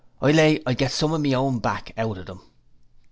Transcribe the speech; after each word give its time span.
'I 0.19 0.31
lay 0.31 0.61
I'd 0.65 0.79
get 0.79 0.91
some 0.91 1.13
a' 1.13 1.19
me 1.19 1.35
own 1.35 1.59
back 1.59 1.93
out 1.95 2.17
of 2.17 2.27
'em.' 2.27 2.41